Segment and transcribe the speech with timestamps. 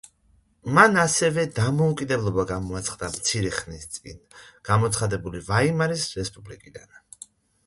[0.75, 4.17] მან ასევე დამოუკიდებლობა გამოაცხადა მცირე ხნის წინ
[4.71, 6.99] გამოცხადებული ვაიმარის რესპუბლიკისგან.